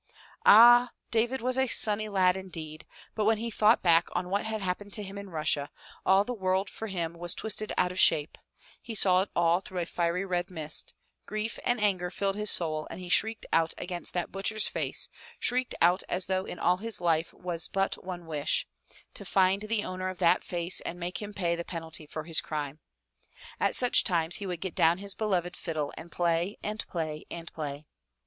[0.47, 0.93] Ah!
[1.11, 4.93] David was a sunny lad indeed, but when he thought back on what had happened
[4.93, 5.69] to him in Russia,
[6.07, 8.35] all the world for him was twisted out of shape;
[8.81, 10.95] he saw it all through a fiery red mist;
[11.27, 15.07] grief and anger filled his soul and he shrieked out against that butcher's face,
[15.39, 18.67] shrieked out as though in all his life was but one wish—
[19.13, 22.41] to find the owner of that face and make him pay the penalty for his
[22.41, 22.79] crime.
[23.59, 27.53] At such times he would get down his beloved fiddle and play and play and
[27.53, 27.85] play.